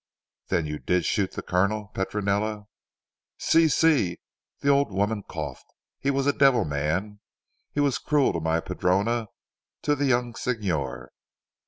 [0.47, 2.65] "Then you did shoot the Colonel, Petronella?"
[3.37, 3.67] "Si!
[3.67, 4.17] Si!"
[4.61, 7.19] the old woman coughed, "he was a devil man.
[7.71, 9.27] He was cruel to my padrona,
[9.83, 11.11] to the young Signor.